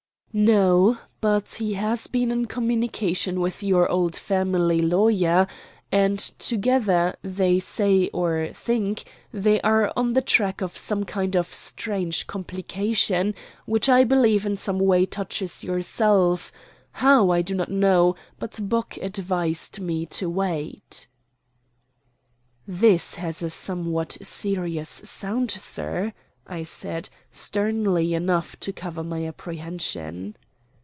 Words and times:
"No, 0.33 0.97
but 1.19 1.55
he 1.55 1.73
has 1.73 2.07
been 2.07 2.31
in 2.31 2.45
communication 2.45 3.41
with 3.41 3.61
your 3.61 3.91
old 3.91 4.15
family 4.15 4.79
lawyer, 4.79 5.45
and 5.91 6.17
together 6.19 7.17
they 7.21 7.59
say 7.59 8.07
or 8.13 8.51
think 8.53 9.03
they 9.33 9.59
are 9.59 9.91
on 9.97 10.13
the 10.13 10.21
track 10.21 10.61
of 10.61 10.77
some 10.77 11.03
kind 11.03 11.35
of 11.35 11.53
strange 11.53 12.27
complication 12.27 13.35
which 13.65 13.89
I 13.89 14.05
believe 14.05 14.45
in 14.45 14.55
some 14.55 14.79
way 14.79 15.05
touches 15.05 15.65
yourself; 15.65 16.49
how 16.93 17.31
I 17.31 17.41
do 17.41 17.53
not 17.53 17.69
know, 17.69 18.15
but 18.39 18.57
Bock 18.69 18.95
advised 19.01 19.81
me 19.81 20.05
to 20.05 20.29
wait." 20.29 21.07
"This 22.65 23.15
has 23.15 23.43
a 23.43 23.49
somewhat 23.49 24.17
serious 24.21 24.87
sound, 24.87 25.51
sir," 25.51 26.13
I 26.47 26.63
said, 26.63 27.07
sternly 27.31 28.13
enough 28.13 28.59
to 28.61 28.73
cover 28.73 29.03
my 29.05 29.25
apprehension. 29.25 30.35